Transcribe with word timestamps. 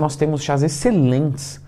nós 0.00 0.16
temos 0.16 0.42
chás 0.42 0.62
excelentes 0.62 1.60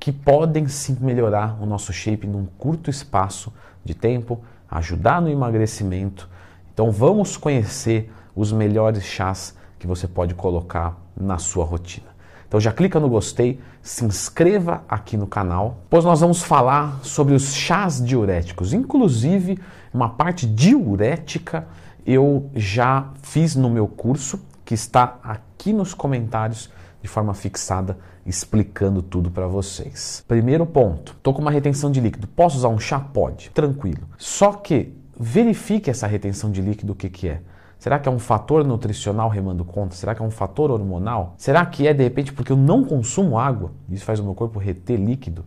que 0.00 0.10
podem 0.10 0.66
sim 0.66 0.96
melhorar 0.98 1.62
o 1.62 1.66
nosso 1.66 1.92
shape 1.92 2.26
num 2.26 2.46
curto 2.58 2.88
espaço 2.88 3.52
de 3.84 3.92
tempo, 3.94 4.40
ajudar 4.70 5.20
no 5.20 5.28
emagrecimento. 5.28 6.26
Então 6.72 6.90
vamos 6.90 7.36
conhecer 7.36 8.10
os 8.34 8.50
melhores 8.50 9.04
chás 9.04 9.54
que 9.78 9.86
você 9.86 10.08
pode 10.08 10.34
colocar 10.34 10.98
na 11.14 11.36
sua 11.36 11.66
rotina. 11.66 12.06
Então 12.48 12.58
já 12.58 12.72
clica 12.72 12.98
no 12.98 13.10
gostei, 13.10 13.60
se 13.82 14.06
inscreva 14.06 14.82
aqui 14.88 15.18
no 15.18 15.26
canal, 15.26 15.80
pois 15.90 16.02
nós 16.02 16.20
vamos 16.20 16.42
falar 16.42 16.98
sobre 17.02 17.34
os 17.34 17.54
chás 17.54 18.02
diuréticos, 18.02 18.72
inclusive 18.72 19.58
uma 19.92 20.08
parte 20.08 20.46
diurética 20.46 21.68
eu 22.06 22.50
já 22.54 23.10
fiz 23.20 23.54
no 23.54 23.68
meu 23.68 23.86
curso, 23.86 24.40
que 24.64 24.72
está 24.72 25.18
aqui 25.22 25.74
nos 25.74 25.92
comentários 25.92 26.70
de 27.02 27.08
forma 27.08 27.34
fixada, 27.34 27.98
explicando 28.24 29.02
tudo 29.02 29.30
para 29.30 29.46
vocês. 29.46 30.24
Primeiro 30.26 30.66
ponto, 30.66 31.12
estou 31.12 31.32
com 31.32 31.40
uma 31.40 31.50
retenção 31.50 31.90
de 31.90 32.00
líquido, 32.00 32.26
posso 32.26 32.56
usar 32.56 32.68
um 32.68 32.78
chá? 32.78 32.98
Pode, 32.98 33.50
tranquilo. 33.50 34.08
Só 34.18 34.52
que 34.52 34.92
verifique 35.18 35.90
essa 35.90 36.06
retenção 36.06 36.50
de 36.50 36.60
líquido, 36.60 36.92
o 36.92 36.96
que, 36.96 37.08
que 37.08 37.28
é. 37.28 37.40
Será 37.78 37.98
que 37.98 38.08
é 38.08 38.12
um 38.12 38.18
fator 38.18 38.64
nutricional 38.64 39.28
remando 39.28 39.64
conta? 39.64 39.94
Será 39.94 40.14
que 40.14 40.22
é 40.22 40.24
um 40.24 40.30
fator 40.30 40.70
hormonal? 40.70 41.34
Será 41.36 41.64
que 41.64 41.86
é 41.86 41.92
de 41.92 42.02
repente 42.02 42.32
porque 42.32 42.50
eu 42.50 42.56
não 42.56 42.84
consumo 42.84 43.38
água? 43.38 43.72
Isso 43.88 44.04
faz 44.04 44.18
o 44.18 44.24
meu 44.24 44.34
corpo 44.34 44.58
reter 44.58 44.98
líquido? 44.98 45.44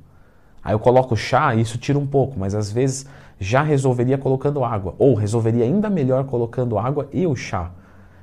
Aí 0.64 0.74
eu 0.74 0.80
coloco 0.80 1.16
chá 1.16 1.56
e 1.56 1.62
isso 1.62 1.78
tira 1.78 1.98
um 1.98 2.06
pouco, 2.06 2.40
mas 2.40 2.54
às 2.54 2.72
vezes 2.72 3.06
já 3.40 3.62
resolveria 3.62 4.18
colocando 4.18 4.64
água, 4.64 4.94
ou 5.00 5.16
resolveria 5.16 5.64
ainda 5.64 5.90
melhor 5.90 6.26
colocando 6.26 6.78
água 6.78 7.08
e 7.12 7.26
o 7.26 7.36
chá. 7.36 7.72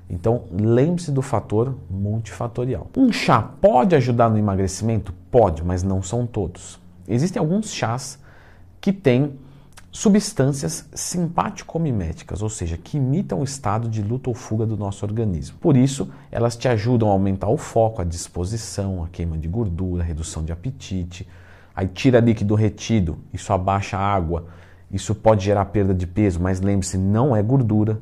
Então, 0.09 0.45
lembre-se 0.53 1.11
do 1.11 1.21
fator 1.21 1.75
multifatorial. 1.91 2.89
Um 2.97 3.13
chá 3.13 3.43
pode 3.43 3.97
ajudar 3.97 4.29
no 4.29 4.39
emagrecimento? 4.39 5.13
Pode, 5.31 5.65
mas 5.65 5.83
não 5.83 6.03
são 6.03 6.27
todos. 6.27 6.79
Existem 7.09 7.41
alguns 7.41 7.73
chás 7.73 8.19
que 8.81 8.93
têm 8.93 9.37
substâncias 9.91 10.87
simpaticomiméticas, 10.93 12.43
ou 12.43 12.51
seja, 12.51 12.77
que 12.77 12.99
imitam 12.99 13.41
o 13.41 13.45
estado 13.45 13.89
de 13.89 14.03
luta 14.03 14.29
ou 14.29 14.35
fuga 14.35 14.67
do 14.67 14.77
nosso 14.77 15.07
organismo. 15.07 15.57
Por 15.59 15.75
isso, 15.75 16.11
elas 16.31 16.55
te 16.55 16.69
ajudam 16.69 17.09
a 17.09 17.13
aumentar 17.13 17.49
o 17.49 17.57
foco, 17.57 18.03
a 18.03 18.05
disposição, 18.05 19.03
a 19.03 19.09
queima 19.09 19.39
de 19.39 19.49
gordura, 19.49 20.03
a 20.03 20.07
redução 20.07 20.45
de 20.45 20.53
apetite. 20.53 21.27
Aí 21.75 21.89
tira 21.89 22.21
líquido 22.21 22.55
retido, 22.55 23.19
isso 23.33 23.53
abaixa 23.53 23.97
a 23.97 24.01
água, 24.01 24.47
isso 24.91 25.15
pode 25.15 25.45
gerar 25.45 25.65
perda 25.67 25.95
de 25.95 26.07
peso, 26.07 26.41
mas 26.41 26.61
lembre-se, 26.61 26.99
não 26.99 27.35
é 27.35 27.43
gordura. 27.43 27.99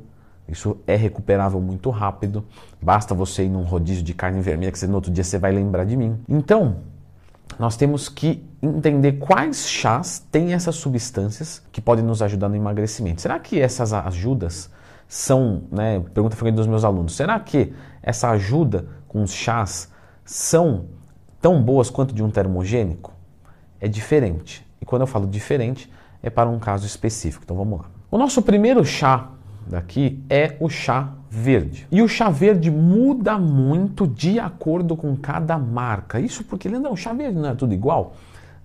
Isso 0.48 0.76
é 0.86 0.94
recuperável 0.94 1.60
muito 1.60 1.90
rápido. 1.90 2.44
Basta 2.80 3.14
você 3.14 3.44
ir 3.44 3.48
num 3.48 3.62
rodízio 3.62 4.02
de 4.02 4.12
carne 4.12 4.40
vermelha 4.40 4.70
que 4.70 4.78
você, 4.78 4.86
no 4.86 4.94
outro 4.94 5.10
dia 5.10 5.24
você 5.24 5.38
vai 5.38 5.52
lembrar 5.52 5.84
de 5.84 5.96
mim. 5.96 6.18
Então, 6.28 6.76
nós 7.58 7.76
temos 7.76 8.08
que 8.08 8.44
entender 8.60 9.12
quais 9.14 9.68
chás 9.68 10.18
têm 10.30 10.52
essas 10.52 10.76
substâncias 10.76 11.62
que 11.72 11.80
podem 11.80 12.04
nos 12.04 12.20
ajudar 12.20 12.48
no 12.48 12.56
emagrecimento. 12.56 13.22
Será 13.22 13.38
que 13.38 13.60
essas 13.60 13.92
ajudas 13.92 14.70
são, 15.06 15.64
né, 15.70 16.00
pergunta 16.12 16.36
frequente 16.36 16.56
dos 16.56 16.66
meus 16.66 16.84
alunos, 16.84 17.14
será 17.14 17.38
que 17.38 17.72
essa 18.02 18.30
ajuda 18.30 18.86
com 19.06 19.22
os 19.22 19.32
chás 19.32 19.90
são 20.24 20.86
tão 21.40 21.62
boas 21.62 21.90
quanto 21.90 22.14
de 22.14 22.22
um 22.22 22.30
termogênico? 22.30 23.12
É 23.80 23.86
diferente. 23.86 24.66
E 24.80 24.84
quando 24.84 25.02
eu 25.02 25.06
falo 25.06 25.26
diferente, 25.26 25.90
é 26.22 26.30
para 26.30 26.48
um 26.48 26.58
caso 26.58 26.86
específico. 26.86 27.44
Então 27.44 27.56
vamos 27.56 27.80
lá. 27.80 27.86
O 28.10 28.18
nosso 28.18 28.42
primeiro 28.42 28.84
chá 28.84 29.30
daqui 29.66 30.24
é 30.28 30.56
o 30.60 30.68
chá 30.68 31.12
verde. 31.30 31.86
E 31.90 32.00
o 32.02 32.08
chá 32.08 32.30
verde 32.30 32.70
muda 32.70 33.38
muito 33.38 34.06
de 34.06 34.38
acordo 34.38 34.96
com 34.96 35.16
cada 35.16 35.58
marca. 35.58 36.20
Isso 36.20 36.44
porque, 36.44 36.68
Leandrão, 36.68 36.92
o 36.92 36.96
chá 36.96 37.12
verde 37.12 37.38
não 37.38 37.48
é 37.48 37.54
tudo 37.54 37.74
igual? 37.74 38.14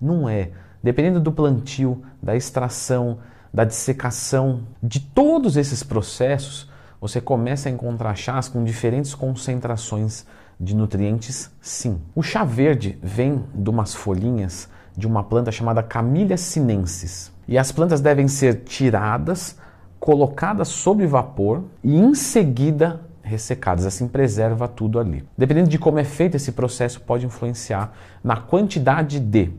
Não 0.00 0.28
é. 0.28 0.50
Dependendo 0.82 1.20
do 1.20 1.32
plantio, 1.32 2.02
da 2.22 2.36
extração, 2.36 3.18
da 3.52 3.64
dissecação, 3.64 4.60
de 4.82 5.00
todos 5.00 5.56
esses 5.56 5.82
processos, 5.82 6.70
você 7.00 7.20
começa 7.20 7.68
a 7.68 7.72
encontrar 7.72 8.14
chás 8.14 8.48
com 8.48 8.62
diferentes 8.62 9.14
concentrações 9.14 10.24
de 10.58 10.76
nutrientes, 10.76 11.50
sim. 11.60 12.00
O 12.14 12.22
chá 12.22 12.44
verde 12.44 12.98
vem 13.02 13.42
de 13.54 13.70
umas 13.70 13.94
folhinhas 13.94 14.68
de 14.96 15.06
uma 15.06 15.24
planta 15.24 15.50
chamada 15.50 15.82
Camellia 15.82 16.36
sinensis. 16.36 17.32
E 17.48 17.56
as 17.56 17.72
plantas 17.72 18.00
devem 18.00 18.28
ser 18.28 18.62
tiradas, 18.64 19.56
colocadas 20.00 20.68
sob 20.68 21.06
vapor 21.06 21.62
e 21.84 21.94
em 21.94 22.14
seguida 22.14 23.02
ressecadas. 23.22 23.84
Assim 23.86 24.08
preserva 24.08 24.66
tudo 24.66 24.98
ali. 24.98 25.24
Dependendo 25.36 25.68
de 25.68 25.78
como 25.78 25.98
é 25.98 26.04
feito 26.04 26.36
esse 26.36 26.52
processo, 26.52 27.00
pode 27.02 27.26
influenciar 27.26 27.92
na 28.24 28.36
quantidade 28.36 29.20
de 29.20 29.52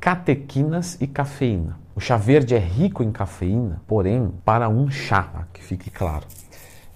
catequinas 0.00 0.96
e 1.00 1.06
cafeína. 1.06 1.78
O 1.94 2.00
chá 2.00 2.16
verde 2.16 2.54
é 2.54 2.58
rico 2.58 3.02
em 3.02 3.12
cafeína, 3.12 3.82
porém, 3.86 4.32
para 4.44 4.68
um 4.68 4.90
chá, 4.90 5.46
que 5.52 5.62
fique 5.62 5.90
claro. 5.90 6.24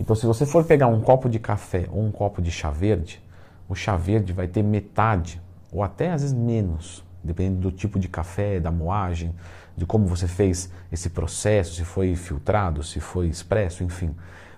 Então, 0.01 0.17
se 0.17 0.25
você 0.25 0.47
for 0.47 0.65
pegar 0.65 0.87
um 0.87 1.01
copo 1.01 1.29
de 1.29 1.39
café 1.39 1.87
ou 1.91 2.03
um 2.03 2.11
copo 2.11 2.41
de 2.41 2.51
chá 2.51 2.71
verde, 2.71 3.23
o 3.69 3.75
chá 3.75 3.97
verde 3.97 4.33
vai 4.33 4.47
ter 4.47 4.63
metade, 4.63 5.41
ou 5.73 5.83
até 5.83 6.11
às 6.11 6.23
vezes 6.23 6.37
menos, 6.37 7.05
dependendo 7.23 7.61
do 7.61 7.71
tipo 7.71 7.99
de 7.99 8.09
café, 8.09 8.59
da 8.59 8.71
moagem, 8.71 9.35
de 9.77 9.85
como 9.85 10.07
você 10.07 10.27
fez 10.27 10.71
esse 10.91 11.11
processo, 11.11 11.75
se 11.75 11.85
foi 11.85 12.15
filtrado, 12.17 12.83
se 12.83 12.99
foi 12.99 13.29
expresso, 13.29 13.85
enfim. 13.85 14.15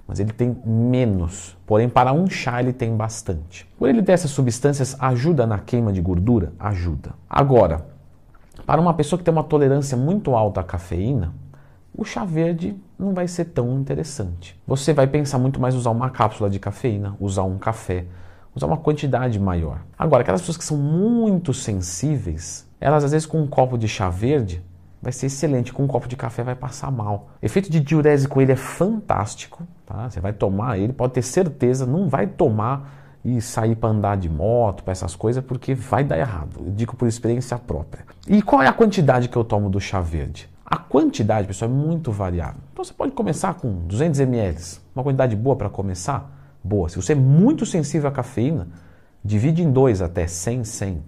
Mas 0.07 0.21
ele 0.21 0.33
tem 0.33 0.57
menos, 0.65 1.57
porém 1.67 1.89
para 1.89 2.13
um 2.13 2.31
chá 2.31 2.61
ele 2.61 2.73
tem 2.73 2.97
bastante. 2.97 3.69
Por 3.79 3.89
ele 3.89 4.03
ter 4.03 4.13
essas 4.13 4.31
substâncias, 4.31 4.97
ajuda 4.99 5.47
na 5.47 5.59
queima 5.59 5.93
de 5.93 6.01
gordura? 6.01 6.53
Ajuda. 6.59 7.11
Agora, 7.29 7.87
para 8.65 8.81
uma 8.81 8.95
pessoa 8.95 9.19
que 9.19 9.25
tem 9.25 9.33
uma 9.33 9.45
tolerância 9.45 9.97
muito 9.97 10.35
alta 10.35 10.61
à 10.61 10.65
cafeína, 10.65 11.35
o 11.95 12.05
chá 12.05 12.25
verde 12.25 12.77
não 12.99 13.13
vai 13.13 13.27
ser 13.27 13.47
tão 13.47 13.79
interessante. 13.79 14.59
Você 14.67 14.93
vai 14.93 15.07
pensar 15.07 15.39
muito 15.39 15.61
mais 15.61 15.75
usar 15.75 15.91
uma 15.91 16.11
cápsula 16.11 16.49
de 16.49 16.59
cafeína, 16.59 17.17
usar 17.21 17.43
um 17.43 17.59
café, 17.59 18.07
usar 18.55 18.67
uma 18.67 18.77
quantidade 18.77 19.39
maior. 19.39 19.81
Agora, 19.99 20.23
aquelas 20.23 20.41
pessoas 20.41 20.57
que 20.57 20.65
são 20.65 20.77
muito 20.77 21.53
sensíveis, 21.53 22.67
elas 22.81 23.05
às 23.05 23.11
vezes 23.11 23.27
com 23.27 23.41
um 23.41 23.47
copo 23.47 23.77
de 23.77 23.89
chá 23.89 24.09
verde 24.09 24.63
vai 25.01 25.13
ser 25.13 25.27
excelente. 25.27 25.73
Com 25.73 25.85
um 25.85 25.87
copo 25.87 26.09
de 26.09 26.17
café 26.17 26.43
vai 26.43 26.55
passar 26.55 26.91
mal. 26.91 27.31
Efeito 27.43 27.71
de 27.71 27.81
diurese 27.81 28.29
com 28.29 28.41
ele 28.41 28.53
é 28.53 28.57
fantástico. 28.57 29.63
Tá? 29.87 30.09
Você 30.09 30.21
vai 30.21 30.33
tomar 30.33 30.79
ele, 30.79 30.93
pode 30.93 31.15
ter 31.15 31.23
certeza, 31.23 31.87
não 31.87 32.09
vai 32.09 32.27
tomar 32.27 32.99
e 33.25 33.41
sair 33.41 33.75
para 33.75 33.91
andar 33.91 34.17
de 34.17 34.29
moto, 34.29 34.83
para 34.83 34.93
essas 34.93 35.15
coisas, 35.15 35.45
porque 35.45 35.75
vai 35.75 36.05
dar 36.05 36.19
errado. 36.19 36.61
Eu 36.65 36.71
digo 36.73 36.97
por 36.97 37.09
experiência 37.09 37.59
própria. 37.59 38.05
E 38.27 38.43
qual 38.43 38.63
é 38.63 38.69
a 38.69 38.73
quantidade 38.73 39.29
que 39.29 39.37
eu 39.37 39.45
tomo 39.45 39.69
do 39.69 39.81
chá 39.81 40.01
verde? 40.01 40.49
A 40.65 40.77
quantidade, 40.77 41.47
pessoal, 41.47 41.71
é 41.71 41.75
muito 41.75 42.13
variável. 42.13 42.61
Então 42.73 42.85
você 42.85 42.93
pode 42.93 43.13
começar 43.13 43.55
com 43.55 43.87
200 43.87 44.21
ml, 44.21 44.59
uma 44.95 45.03
quantidade 45.03 45.35
boa 45.35 45.57
para 45.57 45.69
começar? 45.69 46.31
Boa. 46.63 46.89
Se 46.89 46.97
você 46.97 47.13
é 47.13 47.17
muito 47.17 47.65
sensível 47.65 48.09
à 48.09 48.13
cafeína, 48.13 48.69
divide 49.25 49.63
em 49.63 49.71
dois 49.71 50.03
até 50.03 50.27
100, 50.27 50.65
100. 50.65 51.03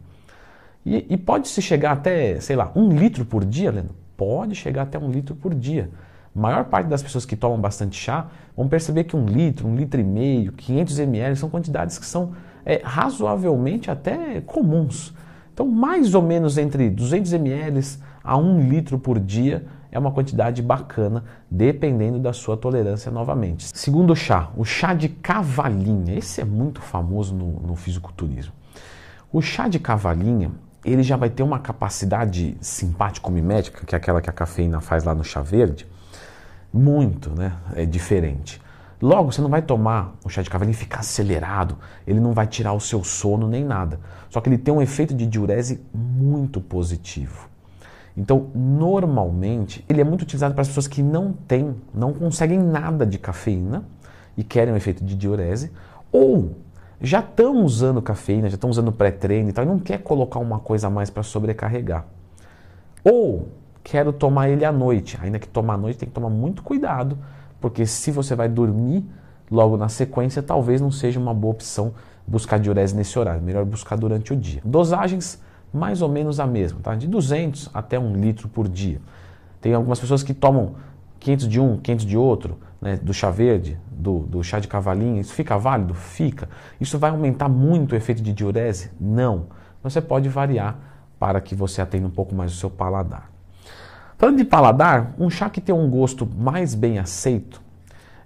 E, 0.84 1.06
e 1.10 1.16
pode 1.16 1.48
se 1.48 1.60
chegar 1.60 1.92
até, 1.92 2.40
sei 2.40 2.56
lá, 2.56 2.72
um 2.74 2.88
litro 2.88 3.24
por 3.24 3.44
dia, 3.44 3.70
Leandro? 3.70 3.94
Pode 4.16 4.54
chegar 4.54 4.82
até 4.82 4.98
um 4.98 5.10
litro 5.10 5.34
por 5.34 5.54
dia. 5.54 5.90
A 6.34 6.38
maior 6.38 6.64
parte 6.64 6.86
das 6.86 7.02
pessoas 7.02 7.26
que 7.26 7.36
tomam 7.36 7.60
bastante 7.60 7.98
chá 7.98 8.28
vão 8.56 8.68
perceber 8.68 9.04
que 9.04 9.16
um 9.16 9.26
litro, 9.26 9.66
um 9.66 9.74
litro 9.74 10.00
e 10.00 10.04
meio, 10.04 10.52
500 10.52 10.98
ml 11.00 11.36
são 11.36 11.50
quantidades 11.50 11.98
que 11.98 12.06
são 12.06 12.32
é, 12.64 12.80
razoavelmente 12.82 13.90
até 13.90 14.40
comuns. 14.40 15.14
Então, 15.52 15.66
mais 15.66 16.14
ou 16.14 16.22
menos 16.22 16.56
entre 16.56 16.88
200 16.88 17.32
ml 17.32 17.80
a 18.22 18.36
1 18.36 18.68
litro 18.68 18.98
por 18.98 19.18
dia 19.18 19.66
é 19.92 19.98
uma 19.98 20.12
quantidade 20.12 20.62
bacana, 20.62 21.24
dependendo 21.50 22.18
da 22.18 22.32
sua 22.32 22.56
tolerância 22.56 23.10
novamente. 23.10 23.66
Segundo 23.74 24.14
chá, 24.14 24.50
o 24.56 24.64
chá 24.64 24.94
de 24.94 25.08
cavalinha. 25.08 26.16
Esse 26.16 26.40
é 26.40 26.44
muito 26.44 26.80
famoso 26.80 27.34
no, 27.34 27.60
no 27.60 27.74
fisiculturismo. 27.74 28.52
O 29.32 29.42
chá 29.42 29.68
de 29.68 29.78
cavalinha 29.78 30.52
ele 30.84 31.02
já 31.02 31.16
vai 31.16 31.30
ter 31.30 31.42
uma 31.42 31.58
capacidade 31.58 32.56
simpático-mimética, 32.60 33.84
que 33.84 33.94
é 33.94 33.98
aquela 33.98 34.20
que 34.20 34.30
a 34.30 34.32
cafeína 34.32 34.80
faz 34.80 35.04
lá 35.04 35.14
no 35.14 35.22
chá 35.22 35.40
verde, 35.40 35.86
muito 36.72 37.30
né, 37.30 37.52
é 37.74 37.84
diferente. 37.84 38.60
Logo, 39.02 39.32
você 39.32 39.40
não 39.40 39.48
vai 39.48 39.62
tomar 39.62 40.14
o 40.24 40.28
chá 40.28 40.42
de 40.42 40.50
cavalinha 40.50 40.74
e 40.74 40.76
ficar 40.76 41.00
acelerado, 41.00 41.78
ele 42.06 42.20
não 42.20 42.32
vai 42.32 42.46
tirar 42.46 42.74
o 42.74 42.80
seu 42.80 43.02
sono 43.02 43.48
nem 43.48 43.64
nada. 43.64 43.98
Só 44.28 44.40
que 44.40 44.48
ele 44.48 44.58
tem 44.58 44.72
um 44.72 44.82
efeito 44.82 45.14
de 45.14 45.26
diurese 45.26 45.80
muito 45.94 46.60
positivo. 46.60 47.48
Então, 48.16 48.50
normalmente, 48.54 49.84
ele 49.88 50.00
é 50.02 50.04
muito 50.04 50.22
utilizado 50.22 50.52
para 50.52 50.62
as 50.62 50.68
pessoas 50.68 50.86
que 50.86 51.02
não 51.02 51.32
têm, 51.32 51.76
não 51.94 52.12
conseguem 52.12 52.58
nada 52.58 53.06
de 53.06 53.18
cafeína 53.18 53.84
e 54.36 54.44
querem 54.44 54.74
um 54.74 54.76
efeito 54.76 55.02
de 55.02 55.14
diurese, 55.14 55.72
ou 56.12 56.56
já 57.00 57.20
estão 57.20 57.64
usando 57.64 58.02
cafeína, 58.02 58.48
já 58.48 58.54
estão 58.54 58.68
usando 58.68 58.92
pré-treino 58.92 59.48
e 59.48 59.52
tal, 59.52 59.64
e 59.64 59.68
não 59.68 59.78
quer 59.78 59.98
colocar 59.98 60.38
uma 60.38 60.58
coisa 60.58 60.88
a 60.88 60.90
mais 60.90 61.08
para 61.08 61.22
sobrecarregar. 61.22 62.04
Ou 63.02 63.48
quero 63.82 64.12
tomar 64.12 64.48
ele 64.50 64.64
à 64.64 64.72
noite, 64.72 65.18
ainda 65.22 65.38
que 65.38 65.48
tomar 65.48 65.74
à 65.74 65.78
noite 65.78 65.98
tem 65.98 66.08
que 66.08 66.14
tomar 66.14 66.28
muito 66.28 66.62
cuidado, 66.62 67.16
porque 67.60 67.86
se 67.86 68.10
você 68.10 68.34
vai 68.34 68.48
dormir 68.48 69.04
logo 69.50 69.76
na 69.76 69.88
sequência, 69.88 70.42
talvez 70.42 70.80
não 70.80 70.90
seja 70.90 71.18
uma 71.18 71.34
boa 71.34 71.52
opção 71.52 71.92
buscar 72.26 72.58
diurese 72.58 72.94
nesse 72.94 73.18
horário, 73.18 73.42
melhor 73.42 73.64
buscar 73.64 73.96
durante 73.96 74.32
o 74.32 74.36
dia. 74.36 74.60
Dosagens 74.64 75.40
mais 75.72 76.02
ou 76.02 76.08
menos 76.08 76.38
a 76.38 76.46
mesma, 76.46 76.80
tá? 76.82 76.94
de 76.94 77.08
200 77.08 77.70
até 77.72 77.98
1 77.98 78.14
litro 78.16 78.48
por 78.48 78.68
dia. 78.68 79.00
Tem 79.60 79.72
algumas 79.74 79.98
pessoas 79.98 80.22
que 80.22 80.34
tomam 80.34 80.74
500 81.18 81.48
de 81.48 81.60
um, 81.60 81.76
500 81.76 82.06
de 82.06 82.16
outro, 82.16 82.58
né, 82.80 82.96
do 82.96 83.12
chá 83.12 83.30
verde, 83.30 83.78
do, 84.00 84.20
do 84.20 84.42
chá 84.42 84.58
de 84.58 84.66
cavalinho, 84.66 85.20
isso 85.20 85.32
fica 85.34 85.56
válido? 85.58 85.94
Fica. 85.94 86.48
Isso 86.80 86.98
vai 86.98 87.10
aumentar 87.10 87.48
muito 87.48 87.92
o 87.92 87.96
efeito 87.96 88.22
de 88.22 88.32
diurese? 88.32 88.90
Não. 89.00 89.46
Você 89.82 90.00
pode 90.00 90.28
variar 90.28 90.76
para 91.18 91.40
que 91.40 91.54
você 91.54 91.80
atenda 91.80 92.06
um 92.06 92.10
pouco 92.10 92.34
mais 92.34 92.52
o 92.52 92.56
seu 92.56 92.70
paladar. 92.70 93.30
Falando 94.18 94.38
de 94.38 94.44
paladar, 94.44 95.14
um 95.18 95.30
chá 95.30 95.48
que 95.48 95.60
tem 95.60 95.74
um 95.74 95.88
gosto 95.88 96.26
mais 96.26 96.74
bem 96.74 96.98
aceito 96.98 97.60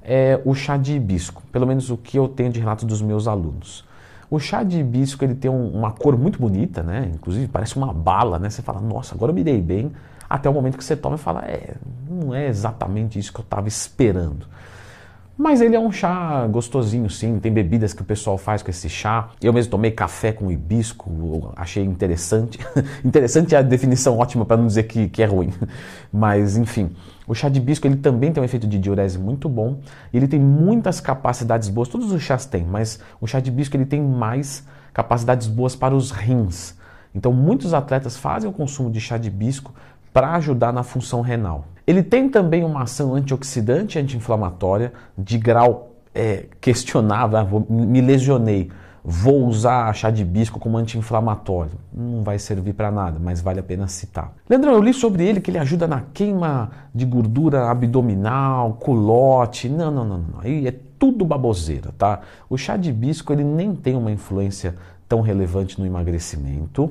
é 0.02 0.40
o 0.44 0.54
chá 0.54 0.76
de 0.76 0.92
hibisco, 0.92 1.42
pelo 1.50 1.66
menos 1.66 1.90
o 1.90 1.96
que 1.96 2.18
eu 2.18 2.28
tenho 2.28 2.50
de 2.50 2.60
relato 2.60 2.84
dos 2.84 3.00
meus 3.00 3.26
alunos. 3.26 3.84
O 4.30 4.38
chá 4.38 4.62
de 4.62 4.80
hibisco 4.80 5.24
ele 5.24 5.34
tem 5.34 5.50
um, 5.50 5.68
uma 5.68 5.92
cor 5.92 6.18
muito 6.18 6.38
bonita, 6.38 6.82
né? 6.82 7.10
Inclusive 7.14 7.48
parece 7.48 7.76
uma 7.76 7.92
bala, 7.92 8.38
né? 8.38 8.50
Você 8.50 8.60
fala, 8.60 8.80
nossa, 8.80 9.14
agora 9.14 9.30
eu 9.30 9.34
me 9.34 9.44
dei 9.44 9.60
bem. 9.60 9.92
Até 10.28 10.50
o 10.50 10.52
momento 10.52 10.76
que 10.76 10.84
você 10.84 10.96
toma 10.96 11.16
e 11.16 11.18
fala, 11.18 11.42
é, 11.42 11.74
não 12.08 12.34
é 12.34 12.48
exatamente 12.48 13.18
isso 13.18 13.32
que 13.32 13.40
eu 13.40 13.44
estava 13.44 13.68
esperando. 13.68 14.46
Mas 15.36 15.60
ele 15.60 15.74
é 15.74 15.80
um 15.80 15.90
chá 15.90 16.46
gostosinho, 16.46 17.10
sim. 17.10 17.40
Tem 17.40 17.52
bebidas 17.52 17.92
que 17.92 18.02
o 18.02 18.04
pessoal 18.04 18.38
faz 18.38 18.62
com 18.62 18.70
esse 18.70 18.88
chá. 18.88 19.30
Eu 19.42 19.52
mesmo 19.52 19.72
tomei 19.72 19.90
café 19.90 20.30
com 20.32 20.50
hibisco, 20.50 21.52
achei 21.56 21.82
interessante. 21.82 22.58
interessante 23.04 23.52
é 23.52 23.58
a 23.58 23.62
definição 23.62 24.16
ótima 24.18 24.44
para 24.44 24.56
não 24.56 24.68
dizer 24.68 24.84
que, 24.84 25.08
que 25.08 25.22
é 25.22 25.26
ruim. 25.26 25.52
Mas, 26.12 26.56
enfim, 26.56 26.94
o 27.26 27.34
chá 27.34 27.48
de 27.48 27.58
hibisco 27.58 27.84
ele 27.86 27.96
também 27.96 28.32
tem 28.32 28.40
um 28.40 28.44
efeito 28.44 28.66
de 28.66 28.78
diurese 28.78 29.18
muito 29.18 29.48
bom. 29.48 29.80
Ele 30.12 30.28
tem 30.28 30.38
muitas 30.38 31.00
capacidades 31.00 31.68
boas. 31.68 31.88
Todos 31.88 32.12
os 32.12 32.22
chás 32.22 32.46
têm, 32.46 32.64
mas 32.64 33.00
o 33.20 33.26
chá 33.26 33.40
de 33.40 33.50
hibisco 33.50 33.76
ele 33.76 33.86
tem 33.86 34.00
mais 34.00 34.64
capacidades 34.92 35.48
boas 35.48 35.74
para 35.74 35.96
os 35.96 36.12
rins. 36.12 36.76
Então, 37.14 37.32
muitos 37.32 37.72
atletas 37.72 38.16
fazem 38.16 38.48
o 38.48 38.52
consumo 38.52 38.90
de 38.90 39.00
chá 39.00 39.16
de 39.16 39.28
hibisco 39.28 39.72
para 40.14 40.30
ajudar 40.36 40.72
na 40.72 40.84
função 40.84 41.20
renal. 41.20 41.64
Ele 41.84 42.02
tem 42.02 42.30
também 42.30 42.62
uma 42.62 42.84
ação 42.84 43.14
antioxidante 43.14 43.98
e 43.98 44.00
anti-inflamatória 44.00 44.92
de 45.18 45.36
grau 45.36 45.90
é, 46.14 46.46
questionável. 46.60 47.38
Ah, 47.38 47.46
me 47.68 48.00
lesionei, 48.00 48.70
vou 49.04 49.44
usar 49.44 49.92
chá 49.92 50.10
de 50.10 50.22
hibisco 50.22 50.60
como 50.60 50.78
anti-inflamatório. 50.78 51.72
Não 51.92 52.22
vai 52.22 52.38
servir 52.38 52.74
para 52.74 52.92
nada, 52.92 53.18
mas 53.20 53.40
vale 53.40 53.58
a 53.58 53.62
pena 53.62 53.88
citar. 53.88 54.32
Leandrão, 54.48 54.74
eu 54.74 54.80
li 54.80 54.94
sobre 54.94 55.26
ele 55.26 55.40
que 55.40 55.50
ele 55.50 55.58
ajuda 55.58 55.88
na 55.88 56.02
queima 56.14 56.70
de 56.94 57.04
gordura 57.04 57.68
abdominal, 57.68 58.74
culote. 58.74 59.68
Não, 59.68 59.90
não, 59.90 60.04
não, 60.04 60.18
não. 60.18 60.40
Aí 60.40 60.66
é 60.68 60.74
tudo 60.96 61.24
baboseira, 61.24 61.90
tá? 61.98 62.20
O 62.48 62.56
chá 62.56 62.76
de 62.76 62.90
hibisco 62.90 63.32
ele 63.32 63.42
nem 63.42 63.74
tem 63.74 63.96
uma 63.96 64.12
influência 64.12 64.76
tão 65.08 65.20
relevante 65.20 65.78
no 65.78 65.84
emagrecimento. 65.84 66.90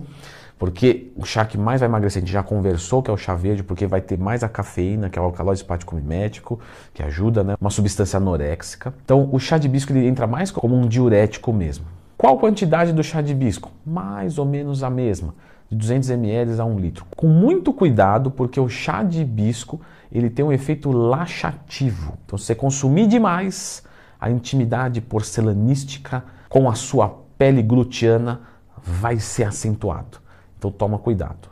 Porque 0.63 1.11
o 1.17 1.25
chá 1.25 1.43
que 1.43 1.57
mais 1.57 1.81
vai 1.81 1.89
emagrecer, 1.89 2.19
a 2.19 2.25
gente 2.25 2.31
já 2.31 2.41
conversou, 2.41 3.03
que 3.03 3.11
é 3.11 3.13
o 3.13 3.17
chá 3.17 3.35
verde, 3.35 3.61
porque 3.61 3.85
vai 3.85 3.99
ter 3.99 4.17
mais 4.17 4.45
a 4.45 4.47
cafeína, 4.47 5.09
que 5.09 5.19
é 5.19 5.21
o 5.21 5.25
alcaloide 5.25 5.61
hepático 5.61 5.93
mimético, 5.93 6.57
que 6.93 7.03
ajuda, 7.03 7.43
né? 7.43 7.57
Uma 7.59 7.69
substância 7.69 8.15
anoréxica. 8.15 8.93
Então, 9.03 9.27
o 9.29 9.37
chá 9.39 9.57
de 9.57 9.67
hibisco 9.67 9.91
ele 9.91 10.07
entra 10.07 10.25
mais 10.25 10.51
como 10.51 10.73
um 10.73 10.87
diurético 10.87 11.51
mesmo. 11.51 11.85
Qual 12.17 12.37
quantidade 12.37 12.93
do 12.93 13.03
chá 13.03 13.19
de 13.19 13.33
hibisco? 13.33 13.73
Mais 13.85 14.37
ou 14.37 14.45
menos 14.45 14.83
a 14.83 14.89
mesma, 14.89 15.35
de 15.69 15.75
200 15.75 16.11
ml 16.11 16.57
a 16.57 16.63
1 16.63 16.79
litro. 16.79 17.05
Com 17.13 17.27
muito 17.27 17.73
cuidado, 17.73 18.31
porque 18.31 18.57
o 18.57 18.69
chá 18.69 19.03
de 19.03 19.19
hibisco 19.19 19.81
ele 20.09 20.29
tem 20.29 20.45
um 20.45 20.51
efeito 20.53 20.93
laxativo. 20.93 22.17
Então, 22.25 22.37
se 22.37 22.45
você 22.45 22.55
consumir 22.55 23.07
demais, 23.07 23.83
a 24.17 24.29
intimidade 24.29 25.01
porcelanística 25.01 26.23
com 26.47 26.69
a 26.69 26.73
sua 26.73 27.13
pele 27.37 27.61
glutiana 27.61 28.39
vai 28.81 29.19
ser 29.19 29.43
acentuado. 29.43 30.22
Então 30.63 30.71
toma 30.71 30.97
cuidado. 30.97 31.49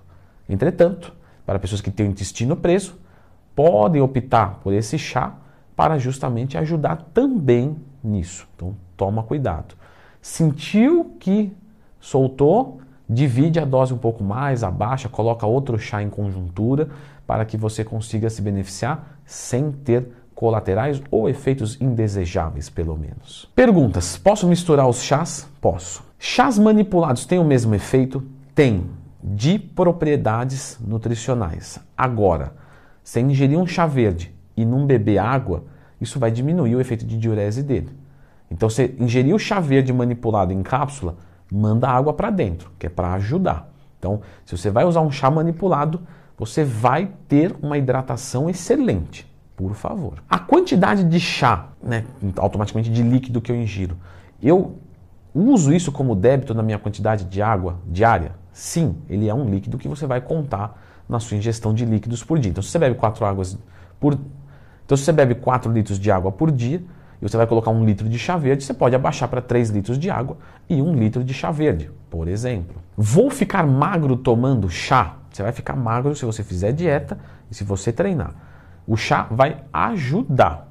Entretanto, 0.47 1.13
para 1.45 1.59
pessoas 1.59 1.81
que 1.81 1.91
têm 1.91 2.07
o 2.07 2.09
intestino 2.09 2.55
preso, 2.55 2.97
podem 3.53 4.01
optar 4.01 4.61
por 4.63 4.73
esse 4.73 4.97
chá 4.97 5.35
para 5.75 5.97
justamente 5.97 6.57
ajudar 6.57 7.09
também 7.13 7.75
nisso. 8.01 8.47
Então 8.55 8.73
toma 8.95 9.21
cuidado. 9.21 9.75
Sentiu 10.21 11.17
que 11.19 11.53
soltou, 11.99 12.79
divide 13.09 13.59
a 13.59 13.65
dose 13.65 13.93
um 13.93 13.97
pouco 13.97 14.23
mais, 14.23 14.63
abaixa, 14.63 15.09
coloca 15.09 15.45
outro 15.45 15.77
chá 15.77 16.01
em 16.01 16.09
conjuntura 16.09 16.87
para 17.27 17.43
que 17.43 17.57
você 17.57 17.83
consiga 17.83 18.29
se 18.29 18.41
beneficiar 18.41 19.17
sem 19.25 19.73
ter 19.73 20.07
colaterais 20.33 21.01
ou 21.11 21.27
efeitos 21.27 21.79
indesejáveis, 21.81 22.69
pelo 22.69 22.97
menos. 22.97 23.49
Perguntas: 23.53 24.17
posso 24.17 24.47
misturar 24.47 24.87
os 24.87 25.03
chás? 25.03 25.49
Posso. 25.59 26.01
Chás 26.17 26.57
manipulados 26.57 27.25
têm 27.25 27.39
o 27.39 27.43
mesmo 27.43 27.75
efeito? 27.75 28.23
Tem 28.55 29.00
de 29.23 29.59
propriedades 29.59 30.77
nutricionais. 30.79 31.79
Agora, 31.97 32.53
se 33.03 33.19
ingerir 33.19 33.57
um 33.57 33.67
chá 33.67 33.85
verde 33.85 34.33
e 34.55 34.65
não 34.65 34.85
beber 34.85 35.17
água, 35.17 35.63
isso 35.99 36.19
vai 36.19 36.31
diminuir 36.31 36.75
o 36.75 36.81
efeito 36.81 37.05
de 37.05 37.17
diurese 37.17 37.61
dele. 37.61 37.89
Então, 38.49 38.69
se 38.69 38.95
ingerir 38.99 39.33
o 39.33 39.39
chá 39.39 39.59
verde 39.59 39.93
manipulado 39.93 40.51
em 40.51 40.61
cápsula, 40.61 41.15
manda 41.51 41.87
água 41.87 42.13
para 42.13 42.29
dentro, 42.29 42.71
que 42.77 42.87
é 42.87 42.89
para 42.89 43.13
ajudar. 43.13 43.69
Então, 43.97 44.21
se 44.45 44.57
você 44.57 44.69
vai 44.69 44.83
usar 44.83 45.01
um 45.01 45.11
chá 45.11 45.29
manipulado, 45.29 46.01
você 46.37 46.63
vai 46.63 47.11
ter 47.27 47.55
uma 47.61 47.77
hidratação 47.77 48.49
excelente, 48.49 49.31
por 49.55 49.75
favor. 49.75 50.23
A 50.27 50.39
quantidade 50.39 51.03
de 51.03 51.19
chá, 51.19 51.67
né, 51.81 52.05
automaticamente 52.37 52.89
de 52.89 53.03
líquido 53.03 53.39
que 53.39 53.51
eu 53.51 53.55
ingiro, 53.55 53.95
eu 54.41 54.75
uso 55.35 55.71
isso 55.71 55.91
como 55.91 56.15
débito 56.15 56.53
na 56.53 56.63
minha 56.63 56.79
quantidade 56.79 57.25
de 57.25 57.41
água 57.41 57.77
diária? 57.85 58.40
Sim, 58.51 58.97
ele 59.09 59.29
é 59.29 59.33
um 59.33 59.49
líquido 59.49 59.77
que 59.77 59.87
você 59.87 60.05
vai 60.05 60.21
contar 60.21 60.81
na 61.07 61.19
sua 61.19 61.37
ingestão 61.37 61.73
de 61.73 61.85
líquidos 61.85 62.23
por 62.23 62.39
dia. 62.39 62.51
Então, 62.51 62.61
se 62.63 62.69
você 62.69 62.79
bebe 62.79 62.95
4 62.95 63.25
águas 63.25 63.57
por 63.99 64.17
Então, 64.85 64.97
se 64.97 65.03
você 65.03 65.11
bebe 65.11 65.35
4 65.35 65.71
litros 65.71 65.97
de 65.99 66.11
água 66.11 66.31
por 66.31 66.51
dia 66.51 66.83
e 67.21 67.27
você 67.27 67.37
vai 67.37 67.47
colocar 67.47 67.71
um 67.71 67.85
litro 67.85 68.09
de 68.09 68.19
chá 68.19 68.35
verde, 68.35 68.63
você 68.63 68.73
pode 68.73 68.95
abaixar 68.95 69.29
para 69.29 69.41
3 69.41 69.69
litros 69.69 69.97
de 69.97 70.09
água 70.09 70.37
e 70.67 70.81
1 70.81 70.93
litro 70.95 71.23
de 71.23 71.33
chá 71.33 71.51
verde, 71.51 71.89
por 72.09 72.27
exemplo. 72.27 72.75
Vou 72.97 73.29
ficar 73.29 73.65
magro 73.65 74.17
tomando 74.17 74.69
chá? 74.69 75.17
Você 75.31 75.43
vai 75.43 75.51
ficar 75.53 75.75
magro 75.75 76.15
se 76.15 76.25
você 76.25 76.43
fizer 76.43 76.73
dieta 76.73 77.17
e 77.49 77.55
se 77.55 77.63
você 77.63 77.91
treinar. 77.93 78.33
O 78.85 78.97
chá 78.97 79.27
vai 79.31 79.63
ajudar. 79.71 80.69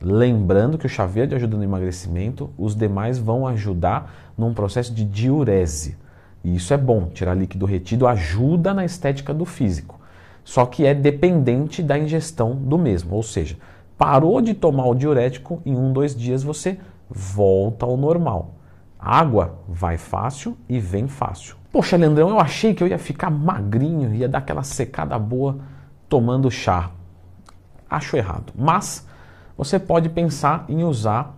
Lembrando 0.00 0.76
que 0.76 0.86
o 0.86 0.88
chá 0.88 1.06
verde 1.06 1.34
ajuda 1.34 1.56
no 1.56 1.62
emagrecimento, 1.62 2.50
os 2.58 2.74
demais 2.74 3.18
vão 3.18 3.46
ajudar 3.46 4.12
num 4.36 4.52
processo 4.52 4.92
de 4.92 5.04
diurese. 5.04 5.96
E 6.44 6.54
isso 6.54 6.74
é 6.74 6.76
bom, 6.76 7.08
tirar 7.08 7.34
líquido 7.34 7.64
retido 7.64 8.06
ajuda 8.06 8.74
na 8.74 8.84
estética 8.84 9.32
do 9.32 9.46
físico. 9.46 9.98
Só 10.44 10.66
que 10.66 10.84
é 10.84 10.92
dependente 10.92 11.82
da 11.82 11.98
ingestão 11.98 12.54
do 12.54 12.76
mesmo, 12.76 13.16
ou 13.16 13.22
seja, 13.22 13.56
parou 13.96 14.42
de 14.42 14.52
tomar 14.52 14.86
o 14.86 14.94
diurético, 14.94 15.62
em 15.64 15.74
um, 15.74 15.90
dois 15.90 16.14
dias 16.14 16.42
você 16.42 16.78
volta 17.08 17.86
ao 17.86 17.96
normal. 17.96 18.56
Água 18.98 19.58
vai 19.66 19.96
fácil 19.96 20.56
e 20.68 20.78
vem 20.78 21.08
fácil. 21.08 21.56
Poxa, 21.72 21.96
Leandrão, 21.96 22.28
eu 22.28 22.38
achei 22.38 22.74
que 22.74 22.82
eu 22.82 22.88
ia 22.88 22.98
ficar 22.98 23.30
magrinho, 23.30 24.14
ia 24.14 24.28
dar 24.28 24.38
aquela 24.38 24.62
secada 24.62 25.18
boa 25.18 25.58
tomando 26.08 26.50
chá. 26.50 26.90
Acho 27.88 28.16
errado. 28.16 28.52
Mas 28.54 29.06
você 29.56 29.78
pode 29.78 30.08
pensar 30.08 30.64
em 30.68 30.84
usar, 30.84 31.36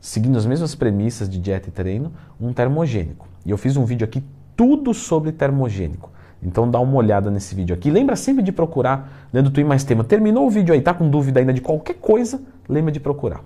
seguindo 0.00 0.36
as 0.38 0.46
mesmas 0.46 0.74
premissas 0.74 1.28
de 1.28 1.38
dieta 1.38 1.68
e 1.68 1.72
treino, 1.72 2.12
um 2.40 2.52
termogênico. 2.52 3.26
E 3.44 3.50
eu 3.50 3.58
fiz 3.58 3.76
um 3.76 3.84
vídeo 3.84 4.04
aqui 4.04 4.22
tudo 4.58 4.92
sobre 4.92 5.30
termogênico. 5.30 6.10
Então 6.42 6.68
dá 6.68 6.80
uma 6.80 6.96
olhada 6.96 7.30
nesse 7.30 7.54
vídeo 7.54 7.72
aqui. 7.72 7.92
Lembra 7.92 8.16
sempre 8.16 8.42
de 8.42 8.50
procurar 8.50 9.28
Leandro 9.32 9.52
Twin 9.52 9.62
mais 9.62 9.84
tema. 9.84 10.02
Terminou 10.02 10.48
o 10.48 10.50
vídeo 10.50 10.74
aí, 10.74 10.80
tá 10.80 10.92
com 10.92 11.08
dúvida 11.08 11.38
ainda 11.38 11.52
de 11.52 11.60
qualquer 11.60 11.94
coisa? 11.94 12.42
Lembra 12.68 12.90
de 12.90 12.98
procurar. 12.98 13.40